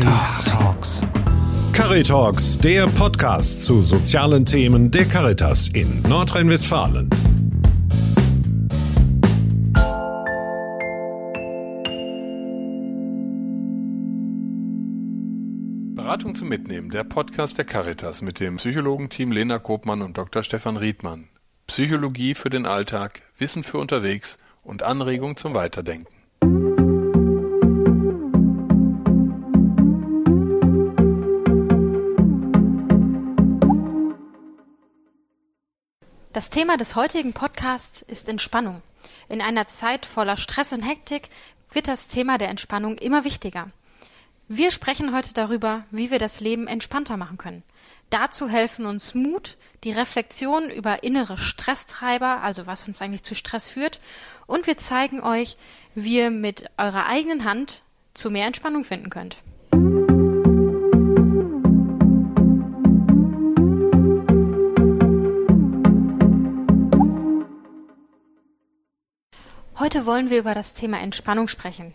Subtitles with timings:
[0.00, 1.02] Caritalks.
[1.74, 7.10] Caritalks, der Podcast zu sozialen Themen der Caritas in Nordrhein-Westfalen.
[15.94, 20.42] Beratung zum Mitnehmen, der Podcast der Caritas mit dem Psychologenteam Lena Kopmann und Dr.
[20.42, 21.28] Stefan Riedmann.
[21.66, 26.19] Psychologie für den Alltag, Wissen für unterwegs und Anregung zum Weiterdenken.
[36.32, 38.82] Das Thema des heutigen Podcasts ist Entspannung.
[39.28, 41.28] In einer Zeit voller Stress und Hektik
[41.72, 43.70] wird das Thema der Entspannung immer wichtiger.
[44.46, 47.64] Wir sprechen heute darüber, wie wir das Leben entspannter machen können.
[48.10, 53.68] Dazu helfen uns Mut, die Reflexion über innere Stresstreiber, also was uns eigentlich zu Stress
[53.68, 53.98] führt,
[54.46, 55.56] und wir zeigen euch,
[55.96, 57.82] wie ihr mit eurer eigenen Hand
[58.14, 59.38] zu mehr Entspannung finden könnt.
[69.92, 71.92] Heute wollen wir über das Thema Entspannung sprechen.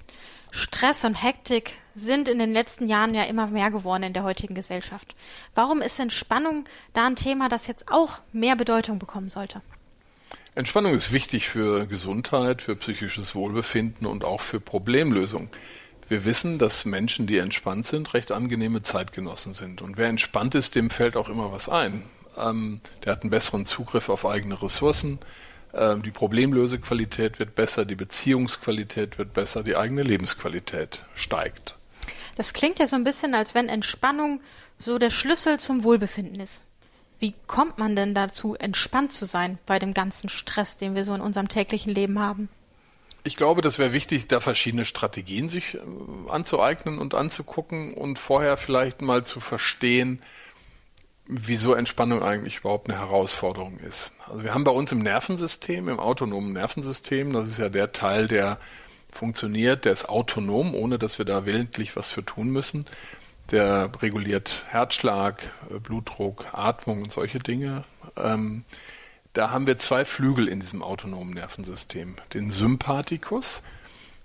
[0.51, 4.53] Stress und Hektik sind in den letzten Jahren ja immer mehr geworden in der heutigen
[4.53, 5.15] Gesellschaft.
[5.53, 9.61] Warum ist Entspannung da ein Thema, das jetzt auch mehr Bedeutung bekommen sollte?
[10.55, 15.47] Entspannung ist wichtig für Gesundheit, für psychisches Wohlbefinden und auch für Problemlösung.
[16.09, 19.81] Wir wissen, dass Menschen, die entspannt sind, recht angenehme Zeitgenossen sind.
[19.81, 22.03] Und wer entspannt ist, dem fällt auch immer was ein.
[22.37, 25.19] Ähm, der hat einen besseren Zugriff auf eigene Ressourcen,
[25.75, 31.75] die Problemlösequalität wird besser, die Beziehungsqualität wird besser, die eigene Lebensqualität steigt.
[32.35, 34.41] Das klingt ja so ein bisschen, als wenn Entspannung
[34.77, 36.63] so der Schlüssel zum Wohlbefinden ist.
[37.19, 41.13] Wie kommt man denn dazu, entspannt zu sein bei dem ganzen Stress, den wir so
[41.13, 42.49] in unserem täglichen Leben haben?
[43.23, 45.79] Ich glaube, das wäre wichtig, da verschiedene Strategien sich äh,
[46.29, 50.21] anzueignen und anzugucken und vorher vielleicht mal zu verstehen,
[51.27, 54.11] wieso Entspannung eigentlich überhaupt eine Herausforderung ist.
[54.29, 58.27] Also wir haben bei uns im Nervensystem, im autonomen Nervensystem, das ist ja der Teil,
[58.27, 58.59] der
[59.11, 62.85] funktioniert, der ist autonom, ohne dass wir da willentlich was für tun müssen.
[63.51, 67.83] Der reguliert Herzschlag, äh, Blutdruck, Atmung und solche Dinge.
[68.17, 68.63] Ähm,
[69.33, 72.15] da haben wir zwei Flügel in diesem autonomen Nervensystem.
[72.33, 73.63] Den Sympathikus,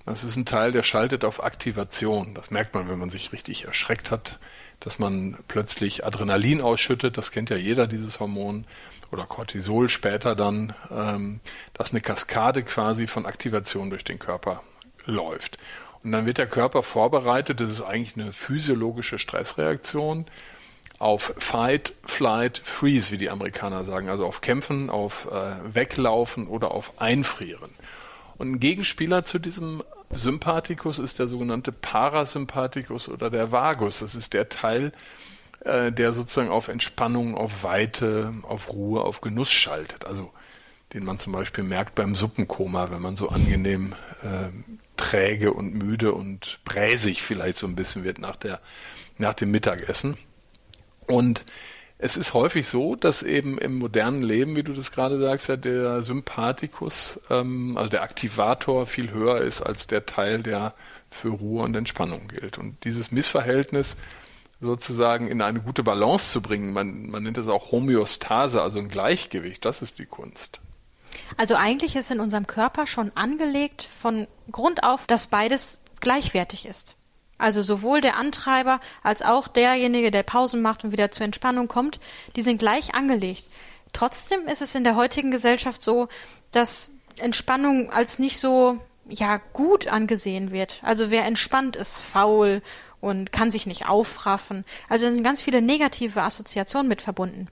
[0.06, 2.34] das ist ein Teil, der schaltet auf Aktivation.
[2.34, 4.38] Das merkt man, wenn man sich richtig erschreckt hat
[4.80, 8.64] dass man plötzlich Adrenalin ausschüttet, das kennt ja jeder, dieses Hormon,
[9.12, 11.40] oder Cortisol später dann, ähm,
[11.74, 14.62] dass eine Kaskade quasi von Aktivation durch den Körper
[15.04, 15.58] läuft.
[16.02, 20.26] Und dann wird der Körper vorbereitet, das ist eigentlich eine physiologische Stressreaktion,
[20.98, 26.72] auf Fight, Flight, Freeze, wie die Amerikaner sagen, also auf Kämpfen, auf äh, Weglaufen oder
[26.72, 27.70] auf Einfrieren.
[28.36, 34.00] Und ein Gegenspieler zu diesem Sympathikus ist der sogenannte Parasympathikus oder der Vagus.
[34.00, 34.92] Das ist der Teil,
[35.60, 40.04] äh, der sozusagen auf Entspannung, auf Weite, auf Ruhe, auf Genuss schaltet.
[40.04, 40.32] Also
[40.92, 44.48] den man zum Beispiel merkt beim Suppenkoma, wenn man so angenehm äh,
[44.96, 48.60] träge und müde und bräsig vielleicht so ein bisschen wird nach der
[49.18, 50.16] nach dem Mittagessen.
[51.06, 51.44] Und
[52.02, 55.56] es ist häufig so, dass eben im modernen Leben, wie du das gerade sagst, ja
[55.56, 60.74] der Sympathikus, ähm, also der Aktivator viel höher ist als der Teil, der
[61.10, 62.56] für Ruhe und Entspannung gilt.
[62.56, 63.96] Und dieses Missverhältnis
[64.60, 68.88] sozusagen in eine gute Balance zu bringen, man, man nennt es auch Homöostase, also ein
[68.88, 70.60] Gleichgewicht, das ist die Kunst.
[71.36, 76.96] Also eigentlich ist in unserem Körper schon angelegt von Grund auf, dass beides gleichwertig ist.
[77.40, 81.98] Also sowohl der Antreiber als auch derjenige, der Pausen macht und wieder zur Entspannung kommt,
[82.36, 83.46] die sind gleich angelegt.
[83.92, 86.08] Trotzdem ist es in der heutigen Gesellschaft so,
[86.52, 88.78] dass Entspannung als nicht so
[89.08, 90.80] ja gut angesehen wird.
[90.82, 92.62] Also wer entspannt ist faul
[93.00, 94.64] und kann sich nicht aufraffen.
[94.88, 97.48] Also da sind ganz viele negative Assoziationen mit verbunden.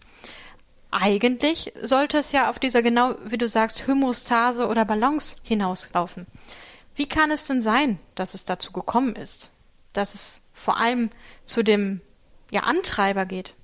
[0.90, 6.26] Eigentlich sollte es ja auf dieser genau, wie du sagst, Homostase oder Balance hinauslaufen.
[6.94, 9.50] Wie kann es denn sein, dass es dazu gekommen ist?
[9.98, 11.10] Dass es vor allem
[11.44, 12.00] zu dem
[12.50, 13.54] ja, Antreiber geht.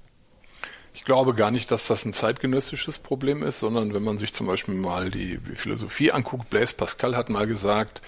[0.93, 4.47] Ich glaube gar nicht, dass das ein zeitgenössisches Problem ist, sondern wenn man sich zum
[4.47, 8.01] Beispiel mal die Philosophie anguckt, Blaise Pascal hat mal gesagt,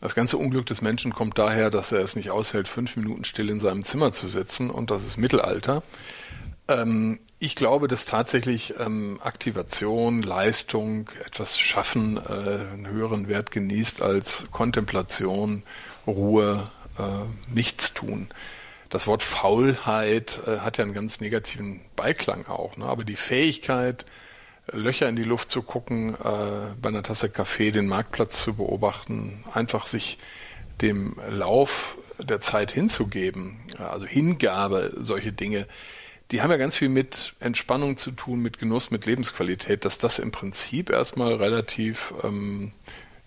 [0.00, 3.48] das ganze Unglück des Menschen kommt daher, dass er es nicht aushält, fünf Minuten still
[3.48, 5.84] in seinem Zimmer zu sitzen und das ist Mittelalter.
[6.66, 12.20] Ähm, ich glaube, dass tatsächlich ähm, Aktivation, Leistung, etwas schaffen, äh,
[12.72, 15.62] einen höheren Wert genießt als Kontemplation,
[16.06, 16.64] Ruhe,
[16.98, 18.28] äh, nichts tun.
[18.88, 22.86] Das Wort Faulheit äh, hat ja einen ganz negativen Beiklang auch, ne?
[22.86, 24.04] aber die Fähigkeit,
[24.70, 29.44] Löcher in die Luft zu gucken, äh, bei einer Tasse Kaffee den Marktplatz zu beobachten,
[29.52, 30.18] einfach sich
[30.80, 35.66] dem Lauf der Zeit hinzugeben, also Hingabe, solche Dinge,
[36.32, 40.18] die haben ja ganz viel mit Entspannung zu tun, mit Genuss, mit Lebensqualität, dass das
[40.18, 42.72] im Prinzip erstmal relativ ähm,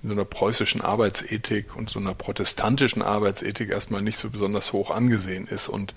[0.06, 4.92] in so einer preußischen Arbeitsethik und so einer protestantischen Arbeitsethik erstmal nicht so besonders hoch
[4.92, 5.68] angesehen ist.
[5.68, 5.96] Und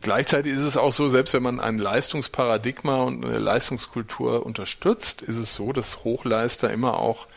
[0.00, 5.36] gleichzeitig ist es auch so, selbst wenn man ein Leistungsparadigma und eine Leistungskultur unterstützt, ist
[5.36, 7.28] es so, dass Hochleister immer auch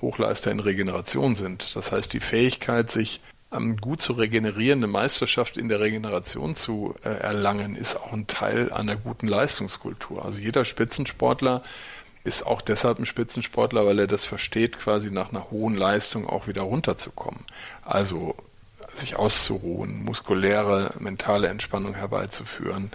[0.00, 1.76] Hochleister in Regeneration sind.
[1.76, 3.20] Das heißt, die Fähigkeit, sich
[3.80, 8.96] gut zu regenerierende Meisterschaft in der Regeneration zu äh, erlangen, ist auch ein Teil einer
[8.96, 10.24] guten Leistungskultur.
[10.24, 11.62] Also jeder Spitzensportler
[12.24, 16.46] ist auch deshalb ein Spitzensportler, weil er das versteht, quasi nach einer hohen Leistung auch
[16.46, 17.44] wieder runterzukommen.
[17.84, 18.36] Also
[18.94, 22.90] sich auszuruhen, muskuläre, mentale Entspannung herbeizuführen,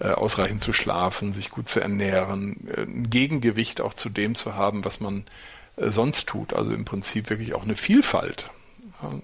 [0.00, 4.54] äh, ausreichend zu schlafen, sich gut zu ernähren, äh, ein Gegengewicht auch zu dem zu
[4.54, 5.24] haben, was man
[5.76, 6.52] äh, sonst tut.
[6.52, 8.50] Also im Prinzip wirklich auch eine Vielfalt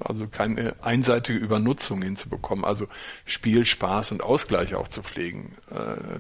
[0.05, 2.65] also keine einseitige Übernutzung hinzubekommen.
[2.65, 2.87] Also
[3.25, 5.57] Spiel, Spaß und Ausgleich auch zu pflegen,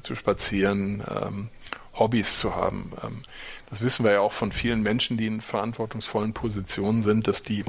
[0.00, 1.50] zu spazieren, ähm,
[1.98, 2.92] Hobbys zu haben.
[3.02, 3.22] Ähm,
[3.70, 7.64] das wissen wir ja auch von vielen Menschen, die in verantwortungsvollen Positionen sind, dass die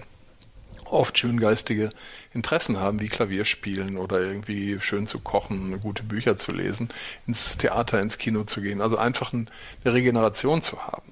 [0.85, 1.89] oft schöngeistige
[2.33, 6.89] Interessen haben, wie Klavierspielen oder irgendwie schön zu kochen, gute Bücher zu lesen,
[7.27, 8.81] ins Theater, ins Kino zu gehen.
[8.81, 9.47] Also einfach eine
[9.83, 11.11] Regeneration zu haben.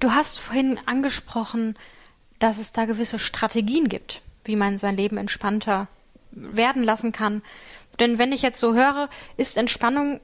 [0.00, 1.76] Du hast vorhin angesprochen,
[2.38, 5.88] dass es da gewisse Strategien gibt, wie man sein Leben entspannter
[6.30, 7.42] werden lassen kann.
[7.98, 10.20] Denn wenn ich jetzt so höre, ist Entspannung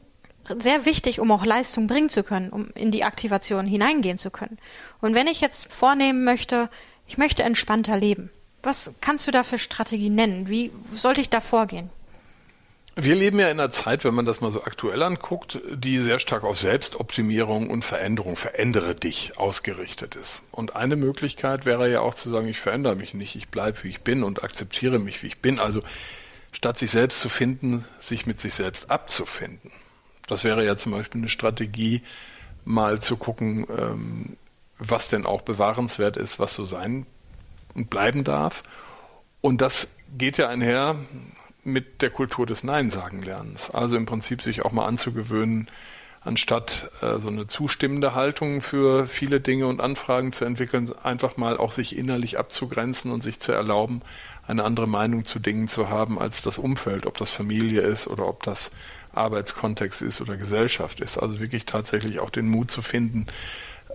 [0.58, 4.58] sehr wichtig, um auch Leistung bringen zu können, um in die Aktivation hineingehen zu können.
[5.00, 6.68] Und wenn ich jetzt vornehmen möchte,
[7.06, 8.30] ich möchte entspannter leben,
[8.62, 10.48] was kannst du da für Strategien nennen?
[10.48, 11.90] Wie sollte ich da vorgehen?
[12.98, 16.18] Wir leben ja in einer Zeit, wenn man das mal so aktuell anguckt, die sehr
[16.18, 20.44] stark auf Selbstoptimierung und Veränderung, verändere dich ausgerichtet ist.
[20.50, 23.90] Und eine Möglichkeit wäre ja auch zu sagen, ich verändere mich nicht, ich bleibe wie
[23.90, 25.60] ich bin und akzeptiere mich wie ich bin.
[25.60, 25.82] Also
[26.52, 29.70] statt sich selbst zu finden, sich mit sich selbst abzufinden.
[30.26, 32.02] Das wäre ja zum Beispiel eine Strategie,
[32.64, 34.36] mal zu gucken, ähm,
[34.78, 37.06] was denn auch bewahrenswert ist, was so sein
[37.74, 38.62] und bleiben darf.
[39.40, 40.96] Und das geht ja einher,
[41.66, 43.70] mit der Kultur des Nein-Sagen-Lernens.
[43.70, 45.68] Also im Prinzip sich auch mal anzugewöhnen,
[46.20, 51.56] anstatt äh, so eine zustimmende Haltung für viele Dinge und Anfragen zu entwickeln, einfach mal
[51.56, 54.02] auch sich innerlich abzugrenzen und sich zu erlauben,
[54.46, 58.26] eine andere Meinung zu Dingen zu haben als das Umfeld, ob das Familie ist oder
[58.26, 58.70] ob das
[59.16, 61.18] Arbeitskontext ist oder Gesellschaft ist.
[61.18, 63.26] Also wirklich tatsächlich auch den Mut zu finden,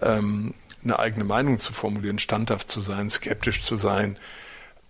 [0.01, 0.53] ähm,
[0.83, 4.18] eine eigene Meinung zu formulieren, standhaft zu sein, skeptisch zu sein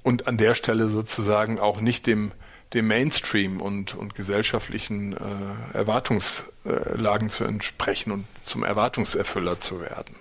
[0.03, 2.31] und an der Stelle sozusagen auch nicht dem
[2.73, 10.15] dem Mainstream und, und gesellschaftlichen äh, Erwartungslagen zu entsprechen und zum Erwartungserfüller zu werden.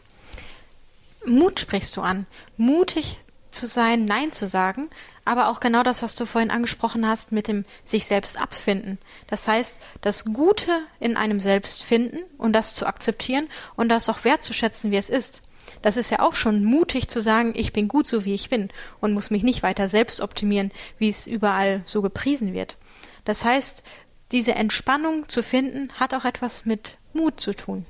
[1.25, 2.27] Mut sprichst du an.
[2.57, 4.89] Mutig zu sein, Nein zu sagen,
[5.25, 8.99] aber auch genau das, was du vorhin angesprochen hast, mit dem sich selbst abfinden.
[9.27, 14.25] Das heißt, das Gute in einem selbst finden und das zu akzeptieren und das auch
[14.25, 15.43] wertzuschätzen, wie es ist.
[15.83, 18.71] Das ist ja auch schon mutig zu sagen, ich bin gut so wie ich bin
[19.01, 22.77] und muss mich nicht weiter selbst optimieren, wie es überall so gepriesen wird.
[23.25, 23.85] Das heißt,
[24.33, 27.87] diese Entspannung zu finden, hat auch etwas mit Mut zu tun.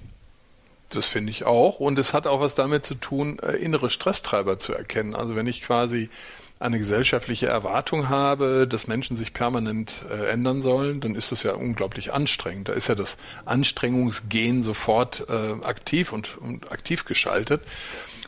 [0.90, 1.80] Das finde ich auch.
[1.80, 5.14] Und es hat auch was damit zu tun, äh, innere Stresstreiber zu erkennen.
[5.14, 6.10] Also wenn ich quasi
[6.58, 11.54] eine gesellschaftliche Erwartung habe, dass Menschen sich permanent äh, ändern sollen, dann ist das ja
[11.54, 12.68] unglaublich anstrengend.
[12.68, 13.16] Da ist ja das
[13.46, 17.62] Anstrengungsgehen sofort äh, aktiv und, und aktiv geschaltet.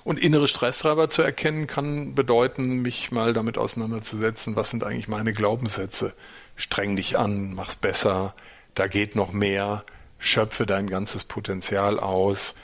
[0.04, 5.32] Und innere Stresstreiber zu erkennen, kann bedeuten, mich mal damit auseinanderzusetzen, was sind eigentlich meine
[5.32, 6.14] Glaubenssätze.
[6.56, 8.34] Streng dich an, mach's besser,
[8.74, 9.84] da geht noch mehr,
[10.22, 12.54] schöpfe dein ganzes Potenzial aus,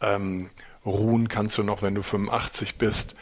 [0.00, 0.50] ähm,
[0.84, 3.16] ruhen kannst du noch, wenn du 85 bist.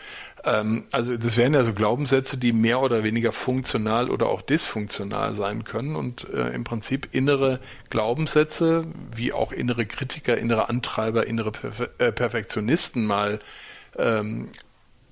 [0.44, 5.34] Ähm, also das wären ja so Glaubenssätze, die mehr oder weniger funktional oder auch dysfunktional
[5.34, 8.82] sein können und äh, im Prinzip innere Glaubenssätze,
[9.14, 13.38] wie auch innere Kritiker, innere Antreiber, innere Perfe äh, Perfektionisten mal
[13.96, 14.50] ähm,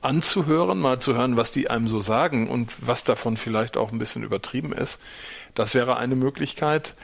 [0.03, 4.01] anzuhören, mal zu hören, was die einem so sagen und was davon vielleicht auch ein
[4.01, 5.01] bisschen übertrieben ist.
[5.55, 6.95] Das wäre eine Möglichkeit,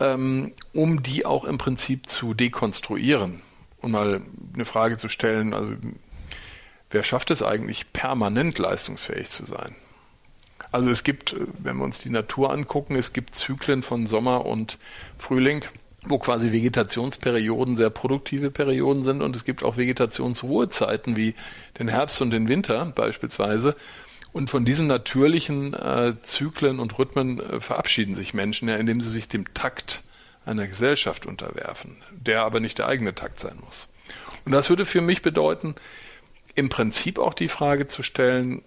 [0.00, 3.42] ähm, um die auch im Prinzip zu dekonstruieren
[3.80, 4.22] und mal
[4.54, 5.54] eine Frage zu stellen.
[5.54, 5.74] Also
[6.90, 9.74] wer schafft es eigentlich, permanent leistungsfähig zu sein?
[10.72, 14.78] Also es gibt, wenn wir uns die Natur angucken, es gibt Zyklen von Sommer und
[15.18, 15.64] Frühling,
[16.06, 21.34] wo quasi Vegetationsperioden sehr produktive Perioden sind und es gibt auch Vegetationsruhezeiten wie
[21.78, 23.76] den Herbst und den Winter beispielsweise.
[24.34, 29.08] Und von diesen natürlichen äh, Zyklen und Rhythmen äh, verabschieden sich Menschen ja, indem sie
[29.08, 30.02] sich dem Takt
[30.44, 33.88] einer Gesellschaft unterwerfen, der aber nicht der eigene Takt sein muss.
[34.44, 35.76] Und das würde für mich bedeuten,
[36.56, 38.62] im Prinzip auch die Frage zu stellen,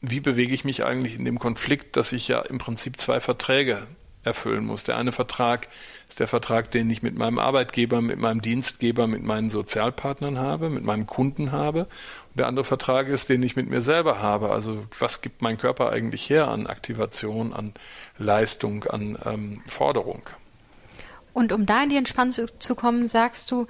[0.00, 3.86] wie bewege ich mich eigentlich in dem Konflikt, dass ich ja im Prinzip zwei Verträge
[4.22, 4.84] erfüllen muss.
[4.84, 5.68] Der eine Vertrag
[6.08, 10.70] ist der Vertrag, den ich mit meinem Arbeitgeber, mit meinem Dienstgeber, mit meinen Sozialpartnern habe,
[10.70, 11.88] mit meinem Kunden habe.
[12.34, 14.50] Der andere Vertrag ist, den ich mit mir selber habe.
[14.50, 17.74] Also was gibt mein Körper eigentlich her an Aktivation, an
[18.18, 20.22] Leistung, an ähm, Forderung?
[21.32, 23.66] Und um da in die Entspannung zu kommen, sagst du,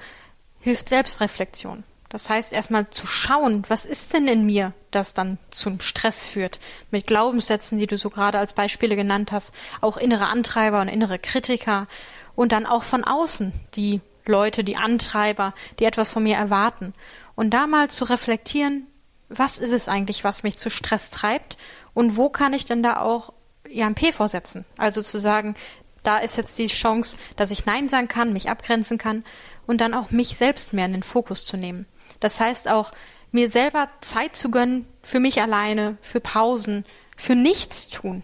[0.61, 1.85] hilft Selbstreflexion.
[2.09, 6.61] Das heißt, erstmal zu schauen, was ist denn in mir, das dann zum Stress führt.
[6.93, 11.19] Mit Glaubenssätzen, die du so gerade als Beispiele genannt hast, auch innere Antreiber und innere
[11.19, 11.89] Kritiker
[12.37, 16.95] und dann auch von außen die Leute, die Antreiber, die etwas von mir erwarten.
[17.35, 18.87] Und da mal zu reflektieren,
[19.29, 21.57] was ist es eigentlich, was mich zu Stress treibt
[21.93, 23.33] und wo kann ich denn da auch
[23.69, 24.65] IMP vorsetzen?
[24.79, 25.55] Also zu sagen,
[26.03, 29.25] da ist jetzt die Chance, dass ich Nein sagen kann, mich abgrenzen kann
[29.67, 31.87] und dann auch mich selbst mehr in den Fokus zu nehmen.
[32.21, 32.93] Das heißt auch,
[33.33, 36.85] mir selber Zeit zu gönnen für mich alleine, für Pausen,
[37.17, 38.23] für nichts tun.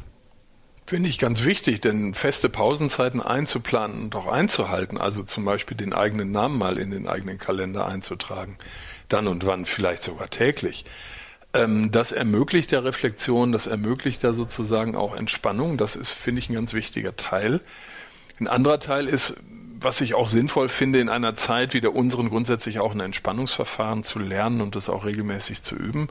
[0.86, 5.92] Finde ich ganz wichtig, denn feste Pausenzeiten einzuplanen und auch einzuhalten, also zum Beispiel den
[5.92, 8.58] eigenen Namen mal in den eigenen Kalender einzutragen,
[9.12, 10.84] dann und wann vielleicht sogar täglich.
[11.52, 15.78] Ähm, das ermöglicht der Reflexion, das ermöglicht ja sozusagen auch Entspannung.
[15.78, 17.60] Das ist, finde ich, ein ganz wichtiger Teil.
[18.38, 19.36] Ein anderer Teil ist,
[19.80, 24.02] was ich auch sinnvoll finde, in einer Zeit wie der unseren grundsätzlich auch ein Entspannungsverfahren
[24.02, 26.08] zu lernen und das auch regelmäßig zu üben.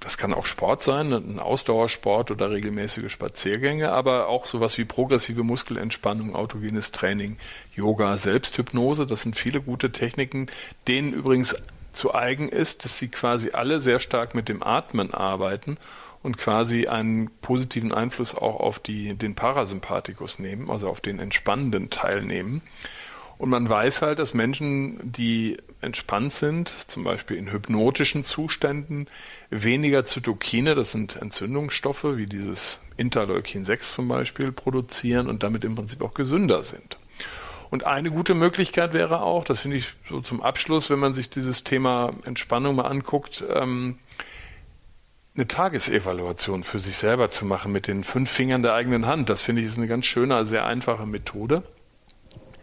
[0.00, 5.44] Das kann auch Sport sein, ein Ausdauersport oder regelmäßige Spaziergänge, aber auch sowas wie progressive
[5.44, 7.36] Muskelentspannung, autogenes Training,
[7.76, 9.06] Yoga, Selbsthypnose.
[9.06, 10.48] Das sind viele gute Techniken,
[10.88, 11.54] denen übrigens
[11.92, 15.78] zu eigen ist, dass sie quasi alle sehr stark mit dem Atmen arbeiten
[16.22, 21.90] und quasi einen positiven Einfluss auch auf die, den Parasympathikus nehmen, also auf den entspannenden
[21.90, 22.62] Teil nehmen.
[23.38, 29.08] Und man weiß halt, dass Menschen, die entspannt sind, zum Beispiel in hypnotischen Zuständen,
[29.50, 35.74] weniger Zytokine, das sind Entzündungsstoffe, wie dieses Interleukin 6 zum Beispiel, produzieren und damit im
[35.74, 36.98] Prinzip auch gesünder sind.
[37.72, 41.30] Und eine gute Möglichkeit wäre auch, das finde ich so zum Abschluss, wenn man sich
[41.30, 43.96] dieses Thema Entspannung mal anguckt, ähm,
[45.34, 49.30] eine Tagesevaluation für sich selber zu machen mit den fünf Fingern der eigenen Hand.
[49.30, 51.62] Das finde ich ist eine ganz schöne, sehr einfache Methode.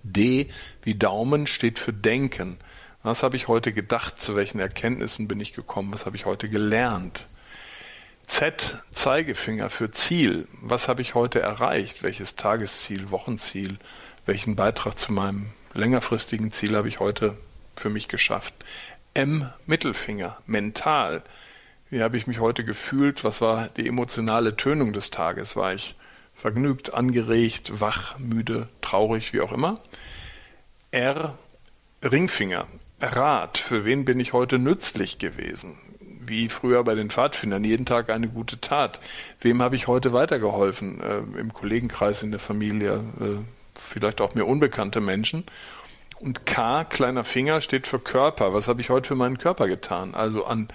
[0.03, 0.47] D
[0.83, 2.59] wie Daumen steht für Denken.
[3.01, 4.21] Was habe ich heute gedacht?
[4.21, 5.91] Zu welchen Erkenntnissen bin ich gekommen?
[5.91, 7.25] Was habe ich heute gelernt?
[8.21, 10.47] Z Zeigefinger für Ziel.
[10.61, 12.03] Was habe ich heute erreicht?
[12.03, 13.79] Welches Tagesziel, Wochenziel?
[14.29, 17.35] Welchen Beitrag zu meinem längerfristigen Ziel habe ich heute
[17.75, 18.53] für mich geschafft?
[19.15, 21.23] M Mittelfinger, mental.
[21.89, 23.23] Wie habe ich mich heute gefühlt?
[23.23, 25.55] Was war die emotionale Tönung des Tages?
[25.55, 25.95] War ich
[26.35, 29.81] vergnügt, angeregt, wach, müde, traurig, wie auch immer?
[30.91, 31.35] R.
[32.03, 32.67] Ringfinger.
[33.01, 33.57] Rat.
[33.57, 35.75] Für wen bin ich heute nützlich gewesen?
[36.19, 38.99] Wie früher bei den Pfadfindern, jeden Tag eine gute Tat.
[39.41, 41.01] Wem habe ich heute weitergeholfen?
[41.01, 45.45] Äh, Im Kollegenkreis, in der Familie, äh, vielleicht auch mir unbekannte Menschen.
[46.19, 48.53] Und K, kleiner Finger, steht für Körper.
[48.53, 50.15] Was habe ich heute für meinen Körper getan?
[50.15, 50.67] Also an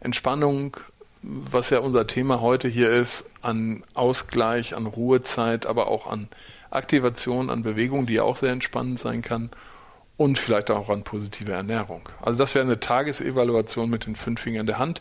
[0.00, 0.76] Entspannung,
[1.22, 6.28] was ja unser Thema heute hier ist, an Ausgleich, an Ruhezeit, aber auch an
[6.70, 9.50] Aktivation, an Bewegung, die ja auch sehr entspannend sein kann
[10.16, 12.08] und vielleicht auch an positive Ernährung.
[12.20, 15.00] Also das wäre eine Tagesevaluation mit den fünf Fingern der Hand,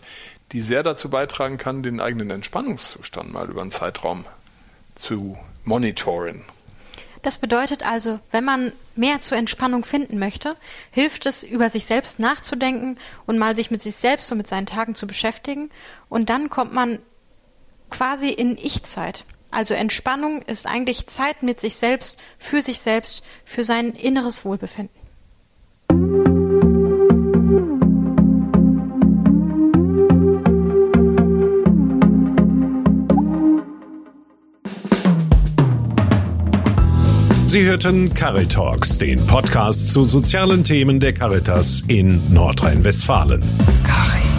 [0.51, 4.25] die sehr dazu beitragen kann, den eigenen Entspannungszustand mal über einen Zeitraum
[4.95, 6.41] zu monitoren.
[7.21, 10.55] Das bedeutet also, wenn man mehr zur Entspannung finden möchte,
[10.89, 12.97] hilft es, über sich selbst nachzudenken
[13.27, 15.69] und mal sich mit sich selbst und mit seinen Tagen zu beschäftigen.
[16.09, 16.99] Und dann kommt man
[17.91, 19.25] quasi in Ich-Zeit.
[19.51, 25.01] Also Entspannung ist eigentlich Zeit mit sich selbst, für sich selbst, für sein inneres Wohlbefinden.
[37.51, 43.41] Sie hörten Caritalks, den Podcast zu sozialen Themen der Caritas in Nordrhein-Westfalen.
[43.83, 44.30] Cari, Cari